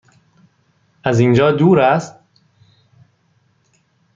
[1.03, 2.15] از اینجا دور است؟